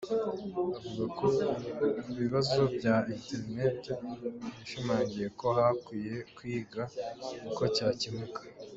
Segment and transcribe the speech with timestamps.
[1.25, 3.91] Avuga ku bibazo bya internete,
[4.55, 6.83] yashimangiye ko hakwiye kwigwa
[7.49, 8.39] uko cyakemuka.